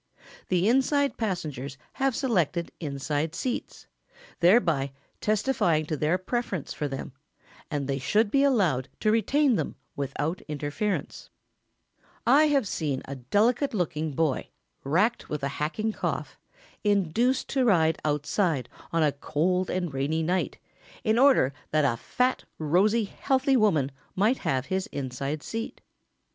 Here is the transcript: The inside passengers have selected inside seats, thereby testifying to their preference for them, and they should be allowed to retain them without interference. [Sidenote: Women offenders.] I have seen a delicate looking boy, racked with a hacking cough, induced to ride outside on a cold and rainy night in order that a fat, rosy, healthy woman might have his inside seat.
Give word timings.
The 0.47 0.67
inside 0.67 1.15
passengers 1.15 1.77
have 1.93 2.15
selected 2.15 2.71
inside 2.79 3.35
seats, 3.35 3.85
thereby 4.39 4.93
testifying 5.19 5.85
to 5.85 5.95
their 5.95 6.17
preference 6.17 6.73
for 6.73 6.87
them, 6.87 7.13
and 7.69 7.87
they 7.87 7.99
should 7.99 8.31
be 8.31 8.41
allowed 8.41 8.89
to 9.01 9.11
retain 9.11 9.57
them 9.57 9.75
without 9.95 10.41
interference. 10.47 11.29
[Sidenote: 12.25 12.25
Women 12.25 12.35
offenders.] 12.49 12.51
I 12.51 12.53
have 12.55 12.67
seen 12.67 13.01
a 13.05 13.15
delicate 13.15 13.73
looking 13.75 14.13
boy, 14.13 14.49
racked 14.83 15.29
with 15.29 15.43
a 15.43 15.47
hacking 15.59 15.91
cough, 15.93 16.35
induced 16.83 17.47
to 17.49 17.63
ride 17.63 17.99
outside 18.03 18.69
on 18.91 19.03
a 19.03 19.11
cold 19.11 19.69
and 19.69 19.93
rainy 19.93 20.23
night 20.23 20.57
in 21.03 21.19
order 21.19 21.53
that 21.69 21.85
a 21.85 21.95
fat, 21.95 22.45
rosy, 22.57 23.03
healthy 23.03 23.55
woman 23.55 23.91
might 24.15 24.39
have 24.39 24.65
his 24.65 24.87
inside 24.87 25.43
seat. 25.43 25.79